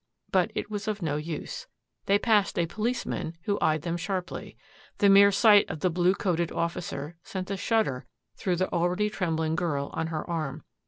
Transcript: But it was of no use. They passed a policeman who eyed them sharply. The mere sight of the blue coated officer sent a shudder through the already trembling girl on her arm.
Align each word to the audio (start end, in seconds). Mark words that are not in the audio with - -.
But 0.31 0.49
it 0.55 0.71
was 0.71 0.87
of 0.87 1.03
no 1.03 1.17
use. 1.17 1.67
They 2.07 2.17
passed 2.17 2.57
a 2.57 2.65
policeman 2.65 3.37
who 3.43 3.59
eyed 3.61 3.83
them 3.83 3.97
sharply. 3.97 4.57
The 4.97 5.09
mere 5.11 5.31
sight 5.31 5.69
of 5.69 5.81
the 5.81 5.91
blue 5.91 6.15
coated 6.15 6.51
officer 6.51 7.17
sent 7.21 7.51
a 7.51 7.55
shudder 7.57 8.07
through 8.35 8.55
the 8.55 8.73
already 8.73 9.11
trembling 9.11 9.55
girl 9.55 9.91
on 9.93 10.07
her 10.07 10.27
arm. 10.27 10.63